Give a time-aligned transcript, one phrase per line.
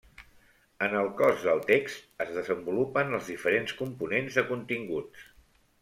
[0.85, 5.33] En el cos del text es desenvolupen els diferents components de continguts.